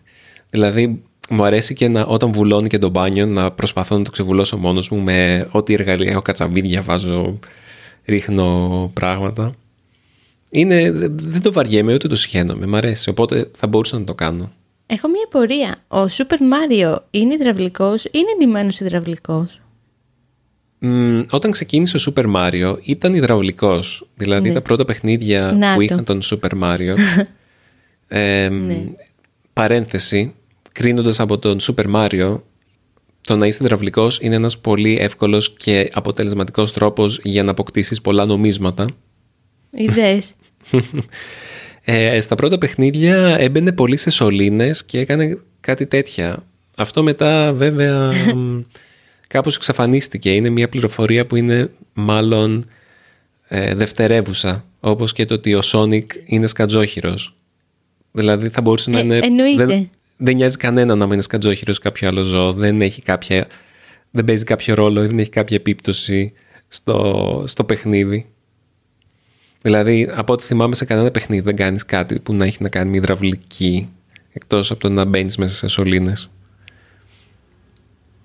[0.50, 4.58] Δηλαδή μου αρέσει και να, όταν βουλώνει και το μπάνιο να προσπαθώ να το ξεβουλώσω
[4.58, 7.40] μόνος μου με ό,τι εργαλεία έχω κατσαβίδια, βάζω,
[8.06, 9.56] ρίχνω πράγματα.
[10.50, 14.52] Είναι, δεν το βαριέμαι ούτε το συχαίνομαι, μου αρέσει, οπότε θα μπορούσα να το κάνω.
[14.86, 15.76] Έχω μια πορεία.
[15.88, 19.62] Ο Super Mario είναι υδραυλικός ή είναι εντυμένος υδραυλικός;
[20.86, 24.08] Mm, όταν ξεκίνησε ο Super Mario ήταν υδραυλικός.
[24.16, 24.54] Δηλαδή ναι.
[24.54, 26.96] τα πρώτα παιχνίδια που είχαν τον Super Mario.
[28.08, 28.86] ε, ναι.
[29.54, 30.34] Παρένθεση,
[30.72, 32.40] κρίνοντας από τον Super Mario,
[33.22, 38.26] το να είσαι υδραυλικός είναι ένας πολύ εύκολος και αποτελεσματικός τρόπος για να αποκτήσεις πολλά
[38.26, 38.86] νομίσματα.
[39.72, 40.32] Ιδέες.
[41.84, 46.44] ε, στα πρώτα παιχνίδια έμπαινε πολύ σε σωλήνες και έκανε κάτι τέτοια.
[46.76, 48.12] Αυτό μετά βέβαια
[49.34, 50.34] κάπως εξαφανίστηκε.
[50.34, 52.66] Είναι μια πληροφορία που είναι μάλλον
[53.48, 54.66] ε, δευτερεύουσα.
[54.80, 57.36] Όπως και το ότι ο Sonic είναι σκατζόχυρος.
[58.16, 59.18] Δηλαδή θα μπορούσε να ε, είναι...
[59.18, 62.54] Εννοείται δεν νοιάζει κανένα να μην είναι σκατζόχυρος κάποιο άλλο ζώο.
[62.54, 63.48] Δεν έχει κάποια.
[64.12, 66.34] Δεν παίζει κάποιο ρόλο, δεν έχει κάποια επίπτωση
[66.68, 68.26] στο, στο παιχνίδι.
[69.62, 72.90] Δηλαδή, από ό,τι θυμάμαι σε κανένα παιχνίδι δεν κάνεις κάτι που να έχει να κάνει
[72.90, 73.90] με υδραυλική,
[74.34, 76.30] εκτός από το να μπαίνεις μέσα σε σωλήνες.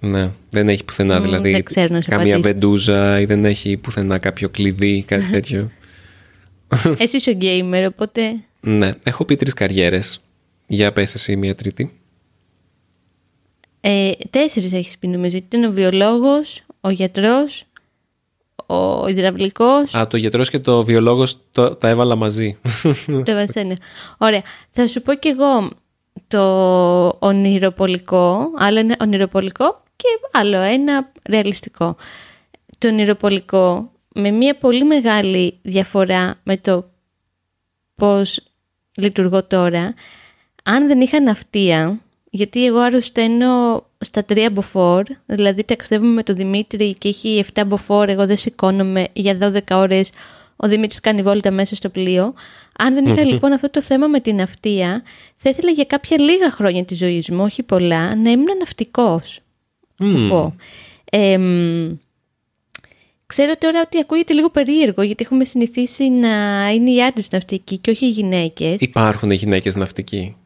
[0.00, 1.62] Ναι, δεν έχει πουθενά δηλαδή
[2.06, 5.70] καμία βεντούζα ή δεν έχει πουθενά κάποιο κλειδί ή κάτι τέτοιο.
[6.98, 8.20] Εσύ είσαι ο γκέιμερ, οπότε...
[8.68, 10.20] Ναι, έχω πει τρεις καριέρες.
[10.66, 12.00] Για πες εσύ μία τρίτη.
[13.80, 15.36] Ε, τέσσερις έχεις πει νομίζω.
[15.36, 17.64] Ήταν ο βιολόγος, ο γιατρός,
[18.66, 19.94] ο υδραυλικός.
[19.94, 22.58] Α, το γιατρός και το βιολόγος το, τα έβαλα μαζί.
[23.24, 23.74] το έβαλα ναι.
[24.18, 24.42] Ωραία.
[24.70, 25.70] Θα σου πω κι εγώ
[26.28, 26.42] το
[27.18, 31.96] ονειροπολικό, άλλο ένα ονειροπολικό και άλλο ένα ρεαλιστικό.
[32.78, 36.90] Το ονειροπολικό με μια πολύ μεγάλη διαφορά με το
[37.94, 38.47] πώς
[38.98, 39.94] λειτουργώ τώρα
[40.62, 46.94] αν δεν είχα ναυτία, γιατί εγώ αρρωσταίνω στα τρία μποφόρ, δηλαδή ταξιδεύουμε με τον Δημήτρη
[46.94, 50.10] και έχει 7 μποφόρ, εγώ δεν σηκώνομαι για 12 ώρες,
[50.56, 52.34] ο Δημήτρης κάνει βόλτα μέσα στο πλοίο.
[52.78, 55.02] Αν δεν είχα λοιπόν αυτό το θέμα με την ναυτία,
[55.36, 59.40] θα ήθελα για κάποια λίγα χρόνια της ζωής μου, όχι πολλά, να ήμουν ναυτικός.
[59.98, 60.52] Mm.
[63.28, 66.28] Ξέρω τώρα ότι ακούγεται λίγο περίεργο, γιατί έχουμε συνηθίσει να
[66.70, 68.80] είναι οι άντρες ναυτικοί και όχι οι γυναίκες.
[68.80, 70.36] Υπάρχουν γυναίκες ναυτικοί;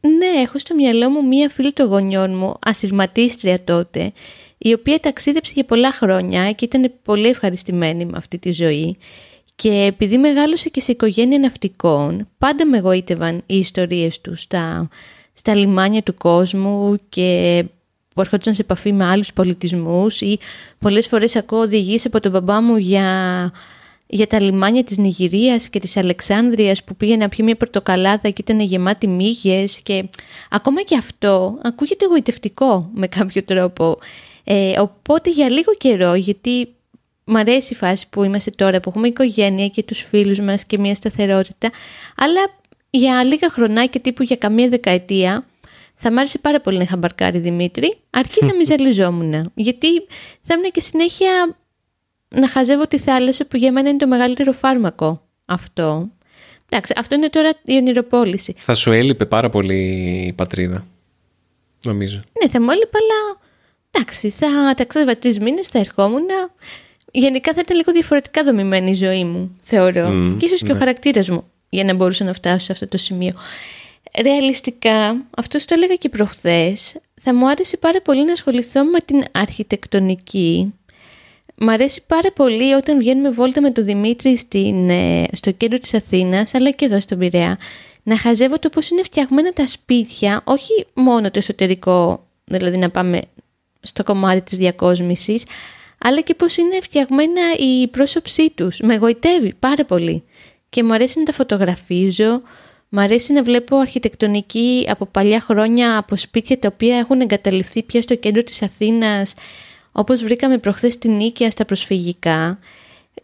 [0.00, 4.12] Ναι, έχω στο μυαλό μου μία φίλη των γονιών μου, ασυρματίστρια τότε,
[4.58, 8.96] η οποία ταξίδεψε για πολλά χρόνια και ήταν πολύ ευχαριστημένη με αυτή τη ζωή.
[9.54, 14.88] Και επειδή μεγάλωσε και σε οικογένεια ναυτικών, πάντα με εγωίτευαν οι ιστορίες του στα,
[15.32, 17.64] στα λιμάνια του κόσμου και
[18.14, 20.38] που έρχονταν σε επαφή με άλλους πολιτισμούς ή
[20.78, 23.52] πολλές φορές ακούω οδηγήσει από τον μπαμπά μου για
[24.14, 28.42] για τα λιμάνια της Νιγηρίας και της Αλεξάνδρειας που πήγε να πιει μια πορτοκαλάδα και
[28.42, 30.04] ήταν γεμάτη μύγες και
[30.50, 33.98] ακόμα και αυτό ακούγεται εγωιτευτικό με κάποιο τρόπο.
[34.44, 36.68] Ε, οπότε για λίγο καιρό, γιατί
[37.24, 40.78] μ' αρέσει η φάση που είμαστε τώρα που έχουμε οικογένεια και τους φίλους μας και
[40.78, 41.70] μια σταθερότητα,
[42.16, 42.40] αλλά
[42.90, 45.44] για λίγα χρονάκια τύπου για καμία δεκαετία
[46.04, 49.50] Θα μ' άρεσε πάρα πολύ να είχα μπαρκάρει Δημήτρη, αρκεί να μην ζαλιζόμουν.
[49.54, 49.88] Γιατί
[50.40, 51.56] θα ήμουν και συνέχεια
[52.28, 56.10] να χαζεύω τη θάλασσα που για μένα είναι το μεγαλύτερο φάρμακο αυτό.
[56.68, 58.54] Εντάξει, αυτό είναι τώρα η ονειροπόληση.
[58.58, 59.78] Θα σου έλειπε πάρα πολύ
[60.26, 60.86] η πατρίδα,
[61.82, 62.22] νομίζω.
[62.42, 63.40] Ναι, θα μου έλειπε, αλλά
[63.90, 66.26] εντάξει, θα ταξίδευα τρεις μήνες, θα ερχόμουν.
[67.12, 70.08] Γενικά θα ήταν λίγο διαφορετικά δομημένη η ζωή μου, θεωρώ.
[70.08, 70.78] Μμ, και ίσως και ο ναι.
[70.78, 73.34] χαρακτήρας μου για να μπορούσα να φτάσω σε αυτό το σημείο.
[74.20, 79.24] Ρεαλιστικά, αυτός το έλεγα και προχθές, θα μου άρεσε πάρα πολύ να ασχοληθώ με την
[79.32, 80.74] αρχιτεκτονική.
[81.54, 85.94] Μ' αρέσει πάρα πολύ όταν βγαίνουμε βόλτα με τον Δημήτρη στην, ε, στο κέντρο της
[85.94, 87.58] Αθήνας, αλλά και εδώ στον Πειραιά,
[88.02, 93.20] να χαζεύω το πώς είναι φτιαγμένα τα σπίτια, όχι μόνο το εσωτερικό, δηλαδή να πάμε
[93.80, 95.44] στο κομμάτι της διακόσμησης,
[95.98, 98.80] αλλά και πώς είναι φτιαγμένα η πρόσωψή τους.
[98.80, 100.24] Με εγωιτεύει πάρα πολύ.
[100.68, 102.42] Και μου αρέσει να τα φωτογραφίζω,
[102.94, 108.02] μου αρέσει να βλέπω αρχιτεκτονική από παλιά χρόνια, από σπίτια τα οποία έχουν εγκαταλειφθεί πια
[108.02, 109.34] στο κέντρο της Αθήνας,
[109.92, 112.58] όπως βρήκαμε προχθές στην Νίκαια στα προσφυγικά.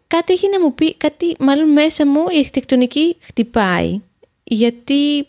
[0.07, 4.00] Κάτι έχει να μου πει, κάτι μάλλον μέσα μου η αρχιτεκτονική χτυπάει,
[4.44, 5.28] γιατί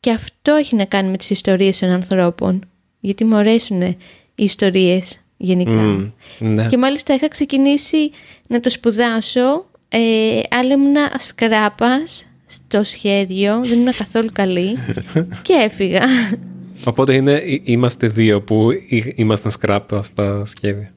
[0.00, 2.68] και αυτό έχει να κάνει με τις ιστορίες των ανθρώπων,
[3.00, 3.96] γιατί μου αρέσουν οι
[4.34, 5.70] ιστορίες γενικά.
[5.70, 6.66] Μμ, ναι.
[6.66, 8.10] Και μάλιστα είχα ξεκινήσει
[8.48, 14.78] να το σπουδάσω, ε, αλλά ήμουνα σκράπας στο σχέδιο, δεν ήμουν καθόλου καλή
[15.46, 16.02] και έφυγα.
[16.86, 20.92] Οπότε είναι, εί- είμαστε δύο που εί- ήμασταν σκράπα στα σχέδια.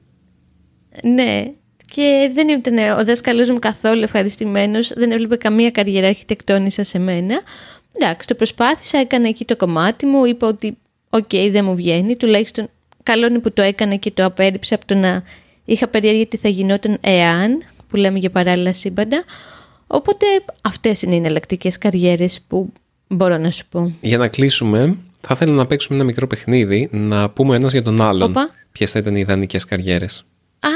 [1.02, 1.44] ναι,
[1.86, 7.40] και δεν ήταν ο δάσκαλός μου καθόλου ευχαριστημένος, δεν έβλεπε καμία καριέρα αρχιτεκτόνισσα σε μένα.
[7.92, 10.76] Εντάξει, το προσπάθησα, έκανα εκεί το κομμάτι μου, είπα ότι
[11.10, 12.68] οκ, δεν μου βγαίνει, τουλάχιστον
[13.02, 15.22] καλό είναι που το έκανα και το απέρριψα από το να
[15.64, 19.24] είχα περιέργεια τι θα γινόταν εάν, που λέμε για παράλληλα σύμπαντα.
[19.90, 20.26] Οπότε
[20.60, 22.72] αυτές είναι οι εναλλακτικές καριέρες που
[23.08, 23.92] μπορώ να σου πω.
[24.00, 28.00] Για να κλείσουμε, θα ήθελα να παίξουμε ένα μικρό παιχνίδι, να πούμε ένας για τον
[28.00, 28.50] άλλον Όπα.
[28.72, 30.24] ποιες θα ήταν οι ιδανικές καριέρες.
[30.58, 30.68] Α,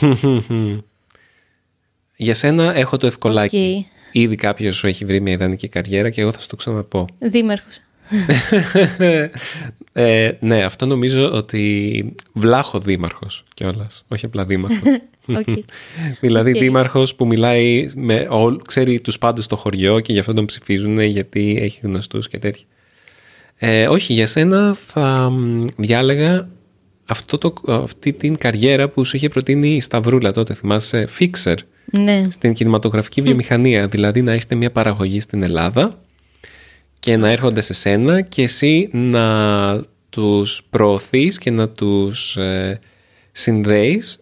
[2.16, 3.86] Για σένα έχω το ευκολάκι.
[3.88, 3.94] οκ.
[4.12, 7.06] Ήδη κάποιος σου έχει βρει μια ιδανική καριέρα και εγώ θα σου το ξαναπώ.
[7.18, 7.78] δήμαρχος.
[9.92, 14.04] ε, ναι, αυτό νομίζω ότι βλαχοδήμαρχος κιόλας.
[14.08, 14.82] Όχι απλά δήμαρχος.
[15.28, 15.58] Οκ.
[16.20, 16.58] δηλαδή Οκ.
[16.58, 21.00] δήμαρχος που μιλάει με όλ, ξέρει τους πάντες στο χωριό και γι' αυτό τον ψηφίζουν
[21.00, 22.64] γιατί έχει γνωστούς και τέτοια.
[23.58, 26.48] Ε, όχι, για σένα θα μ, διάλεγα
[27.06, 32.26] αυτό το, αυτή την καριέρα που σου είχε προτείνει η Σταυρούλα τότε, θυμάσαι, fixer Ναι.
[32.30, 33.86] στην κινηματογραφική βιομηχανία.
[33.88, 35.98] Δηλαδή να έχετε μια παραγωγή στην Ελλάδα
[37.00, 42.80] και να έρχονται σε σένα και εσύ να τους προωθείς και να τους ε,
[43.32, 44.18] συνδέεις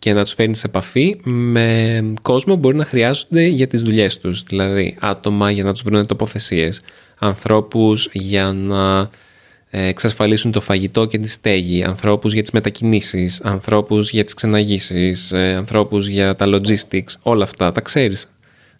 [0.00, 4.18] και να τους φέρνεις σε επαφή με κόσμο που μπορεί να χρειάζονται για τις δουλειές
[4.18, 4.42] τους.
[4.42, 6.82] Δηλαδή άτομα για να τους βρουν τοποθεσίες,
[7.18, 9.10] ανθρώπους για να
[9.70, 15.32] ε, εξασφαλίσουν το φαγητό και τη στέγη, ανθρώπους για τις μετακινήσεις, ανθρώπους για τις ξεναγήσεις,
[15.32, 18.30] ε, ανθρώπους για τα logistics, όλα αυτά, τα ξέρεις.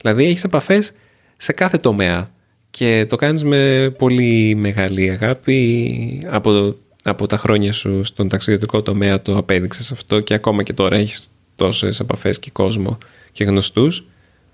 [0.01, 0.93] Δηλαδή έχεις επαφές
[1.37, 2.31] σε κάθε τομέα
[2.71, 9.23] και το κάνεις με πολύ μεγάλη αγάπη από, από τα χρόνια σου στον ταξιδιωτικό τομέα
[9.23, 12.99] το απέδειξες αυτό και ακόμα και τώρα έχεις τόσες επαφές και κόσμο
[13.33, 14.05] και γνωστούς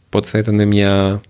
[0.07, 1.21] οπότε θα ήταν μια,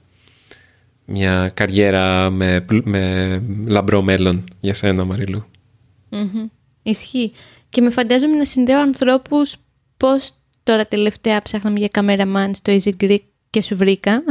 [1.05, 5.45] μια καριέρα με, πλ- με λαμπρό μέλλον για σένα Μαριλού;
[6.09, 6.47] Μμμ.
[6.83, 7.33] Ισχύει.
[7.69, 9.57] Και με φαντάζομαι να συνδέω ανθρώπους
[9.97, 10.31] πώς
[10.63, 13.19] τώρα τελευταία ψάχναμε για καμεραμάν στο Easy Greek
[13.51, 14.23] και σου βρήκα.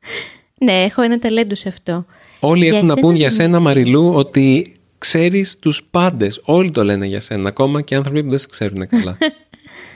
[0.64, 2.04] ναι, έχω ένα ταλέντο σε αυτό.
[2.40, 3.44] Όλοι Για έχουν να εσένα, πούν για Δημήτρη.
[3.50, 4.75] σένα Μαριλού ότι
[5.06, 6.40] ξέρεις τους πάντες.
[6.44, 9.18] Όλοι το λένε για σένα ακόμα και άνθρωποι που δεν σε ξέρουν καλά.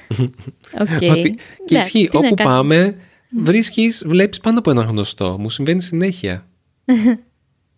[0.82, 1.10] Οκ.
[1.10, 1.34] Ότι,
[1.66, 2.50] και Εντάξει, ισχύει, τι να όπου κάνω.
[2.50, 2.96] πάμε,
[3.44, 5.36] βρίσκεις, βλέπεις πάνω από ένα γνωστό.
[5.38, 6.46] Μου συμβαίνει συνέχεια.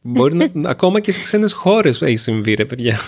[0.02, 3.00] Μπορεί να, ακόμα και σε ξένες χώρες έχει συμβεί, ρε παιδιά.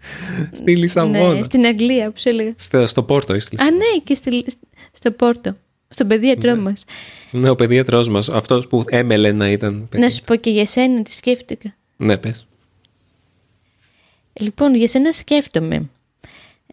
[0.58, 1.34] στη Λισαβόνα.
[1.34, 2.54] Ναι, στην Αγγλία, που σου έλεγα.
[2.56, 3.48] Στο, στο Πόρτο, είσαι.
[3.56, 4.44] Α, ναι, και στη,
[4.92, 5.56] στο Πόρτο.
[5.88, 6.84] Στον παιδίατρό μας.
[7.30, 10.02] Ναι, ο παιδίατρός μας, αυτός που έμελε να ήταν παιδί.
[10.02, 11.74] Να σου πω και για σένα τι σκέφτηκα.
[11.96, 12.47] Ναι, πες.
[14.38, 15.88] Λοιπόν, για σένα σκέφτομαι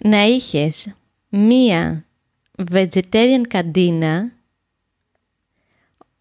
[0.02, 0.94] να είχες
[1.30, 2.06] μία
[2.72, 4.32] vegetarian καντίνα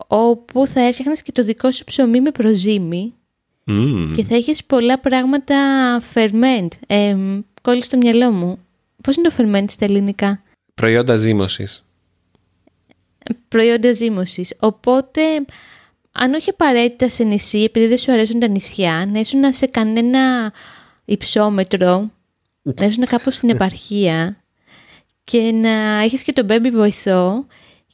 [0.07, 3.15] όπου θα έφτιαχνες και το δικό σου ψωμί με προζύμι
[3.65, 4.13] Μμμ.
[4.13, 5.57] και θα έχεις πολλά πράγματα
[6.15, 6.69] ferment.
[6.87, 7.17] Ε,
[7.63, 8.59] κόλλησε στο μυαλό μου.
[9.03, 10.43] Πώς είναι το ferment στα ελληνικά;
[10.75, 11.85] Προϊόντα ζύμωσης.
[13.49, 14.55] Προϊόντα ζύμωσης.
[14.61, 15.21] Οπότε,
[16.13, 20.53] αν όχι απαραίτητα σε νησί, επειδή δεν σου αρέσουν τα νησιά, να ήσουν σε κανένα
[21.05, 22.11] υψόμετρο,
[22.63, 24.45] να ήσουν κάπου στην επαρχία
[25.25, 27.47] και να έχεις και τον baby βοηθό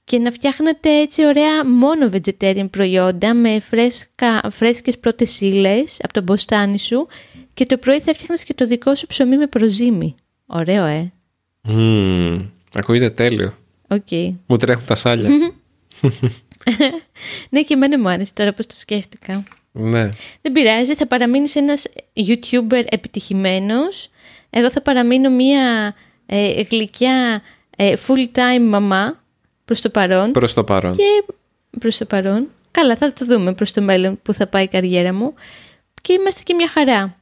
[0.05, 6.23] και να φτιάχνετε έτσι ωραία μόνο vegetarian προϊόντα με φρέσκα, φρέσκες πρώτες ύλες από τον
[6.23, 7.07] μποστάνι σου
[7.55, 10.15] και το πρωί θα φτιάχνεις και το δικό σου ψωμί με προζύμι.
[10.47, 11.13] Ωραίο, ε.
[11.69, 13.55] Mm, ακούγεται τέλειο.
[13.89, 14.35] Okay.
[14.47, 15.29] Μου τρέχουν τα σάλια.
[17.51, 19.45] ναι, και εμένα μου άρεσε τώρα πώς το σκέφτηκα.
[19.73, 20.09] Ναι.
[20.43, 24.11] Δεν πειράζει, θα παραμείνεις ένας YouTuber επιτυχημένος.
[24.51, 25.95] Εγώ θα παραμείνω μια
[26.27, 27.43] ε, γλυκιά
[27.77, 29.23] ε, full-time μαμά
[29.65, 30.33] προς το παρόν.
[30.33, 30.97] Προς το παρόν.
[30.97, 31.35] Και
[31.79, 32.49] προς το παρόν.
[32.71, 35.35] Καλά, θα το δούμε προς το μέλλον που θα πάει η καριέρα μου.
[36.03, 37.17] Και είμαστε και μια χαρά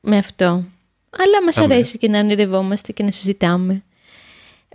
[0.00, 0.64] με αυτό.
[1.10, 3.82] Αλλά μας αρέσει και να ονειρευόμαστε και να συζητάμε.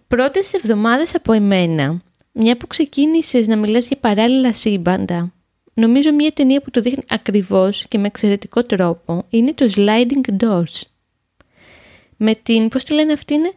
[0.07, 5.31] Πρώτες εβδομάδες από εμένα, μια που ξεκίνησες να μιλάς για παράλληλα σύμπαντα,
[5.77, 10.81] νομίζω μια ταινία που το δείχνει ακριβώς και με εξαιρετικό τρόπο είναι το Sliding Doors.
[12.17, 13.51] Με την, πώς τη λένε αυτή είναι,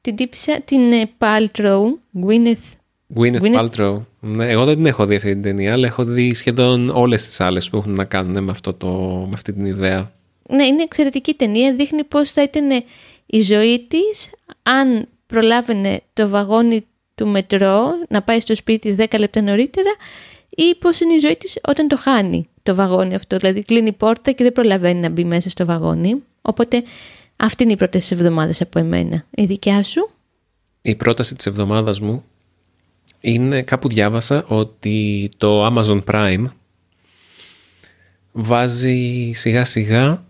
[0.00, 0.80] την τύπησα, την
[1.18, 1.82] Paltrow,
[2.24, 2.76] Gwyneth
[3.14, 4.02] Gwyneth, Gwyneth Paltrow.
[4.20, 7.40] Ναι, εγώ δεν την έχω δει αυτή την ταινία, αλλά έχω δει σχεδόν όλες τις
[7.40, 8.88] άλλες που έχουν να κάνουν με, αυτό το,
[9.26, 10.12] με αυτή την ιδέα.
[10.50, 11.74] Ναι, είναι εξαιρετική ταινία.
[11.74, 12.84] Δείχνει πώς θα ήταν
[13.26, 14.30] η ζωή της
[14.62, 19.90] αν προλάβαινε το βαγόνι του μετρό να πάει στο σπίτι της 10 λεπτά νωρίτερα
[20.56, 23.36] ή πώς είναι η ζωή της όταν το χάνει το βαγόνι αυτό.
[23.36, 26.22] Δηλαδή κλείνει η πόρτα και δεν προλαβαίνει να μπει μέσα στο βαγόνι.
[26.42, 26.82] Οπότε
[27.36, 29.24] αυτή είναι η πρώτη εβδομάδες από εμένα.
[29.30, 30.10] Η δικιά σου;
[30.82, 32.24] Η πρόταση της εβδομάδας μου
[33.20, 36.44] είναι κάπου διάβασα ότι το Amazon Prime
[38.32, 40.24] βάζει σιγά σιγά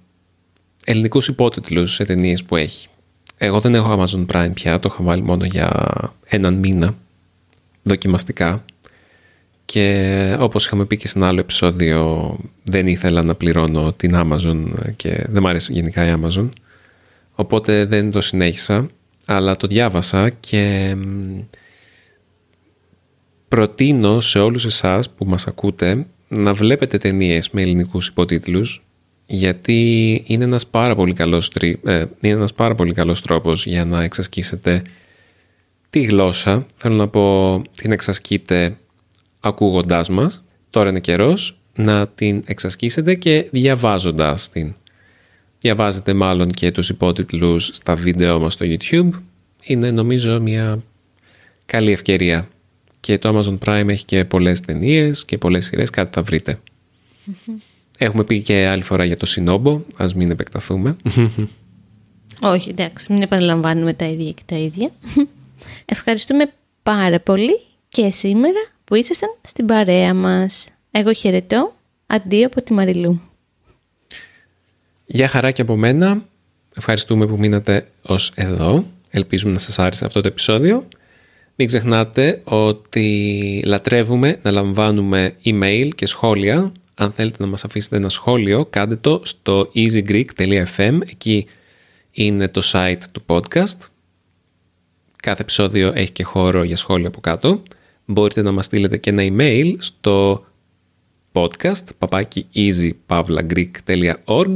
[0.84, 2.88] ελληνικούς υπότιτλους σε ταινίες που έχει.
[3.36, 5.90] Εγώ δεν έχω Amazon Prime πια, το έχω βάλει μόνο για
[6.24, 6.94] έναν μήνα
[7.82, 8.64] δοκιμαστικά
[9.64, 14.64] και όπως είχαμε πει και σε ένα άλλο επεισόδιο δεν ήθελα να πληρώνω την Amazon
[14.96, 16.48] και δεν μου αρέσει γενικά η Amazon
[17.34, 18.88] οπότε δεν το συνέχισα
[19.26, 20.96] αλλά το διάβασα και
[23.48, 28.84] προτείνω σε όλους εσάς που μας ακούτε να βλέπετε ταινίες με ελληνικούς υποτίτλους
[29.26, 34.02] γιατί είναι ένας πάρα πολύ καλός, ε, είναι ένας πάρα πολύ καλός τρόπος για να
[34.02, 34.82] εξασκήσετε
[35.90, 36.66] τη γλώσσα.
[36.74, 38.76] Θέλω να πω την εξασκείτε
[39.44, 40.44] ακούγοντάς μας.
[40.70, 44.74] Τώρα είναι καιρός να την εξασκήσετε και διαβάζοντας την.
[45.60, 49.10] Διαβάζετε μάλλον και τους υπότιτλους στα βίντεο μας στο YouTube.
[49.62, 50.82] Είναι νομίζω μια
[51.66, 52.48] καλή ευκαιρία.
[53.00, 56.58] Και το Amazon Prime έχει και πολλές ταινίες και πολλές σειρές, κάτι θα βρείτε.
[57.98, 60.96] Έχουμε πει και άλλη φορά για το Σινόμπο, ας μην επεκταθούμε.
[62.40, 64.90] Όχι, εντάξει, μην επαναλαμβάνουμε τα ίδια και τα ίδια.
[65.94, 66.52] Ευχαριστούμε
[66.82, 70.68] πάρα πολύ και σήμερα που ήσασταν στην παρέα μας.
[70.90, 71.72] Εγώ χαιρετώ.
[72.06, 73.20] Αντίο από τη Μαριλού.
[75.06, 76.24] Γεια χαρά και από μένα.
[76.76, 78.86] Ευχαριστούμε που μείνατε ως εδώ.
[79.10, 80.88] Ελπίζουμε να σας άρεσε αυτό το επεισόδιο.
[81.54, 88.08] Μην ξεχνάτε ότι λατρεύουμε να λαμβάνουμε email και σχόλια αν θέλετε να μας αφήσετε ένα
[88.08, 90.98] σχόλιο, κάντε το στο easygreek.fm.
[91.10, 91.46] Εκεί
[92.10, 93.78] είναι το site του podcast.
[95.22, 97.62] Κάθε επεισόδιο έχει και χώρο για σχόλια από κάτω.
[98.06, 100.44] Μπορείτε να μας στείλετε και ένα email στο
[101.32, 104.52] podcast παπάκι easypavlagreek.org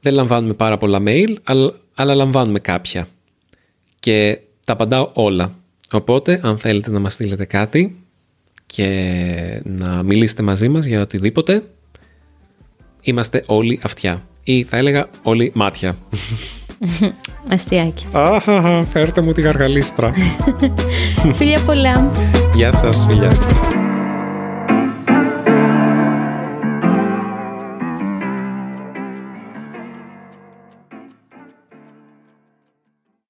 [0.00, 3.08] Δεν λαμβάνουμε πάρα πολλά mail, αλλά, αλλά λαμβάνουμε κάποια.
[4.00, 5.54] Και τα απαντάω όλα.
[5.92, 8.02] Οπότε, αν θέλετε να μας στείλετε κάτι,
[8.72, 11.62] και να μιλήσετε μαζί μας για οτιδήποτε,
[13.02, 14.26] είμαστε όλοι αυτιά.
[14.44, 15.96] Ή θα έλεγα όλοι μάτια.
[17.52, 18.06] Αστιάκι.
[18.12, 18.44] Αχ,
[18.92, 20.10] φέρτε μου τη γαργαλίστρα.
[21.38, 22.10] Φιλιά πολλά.
[22.54, 23.32] Γεια σας, φιλιά.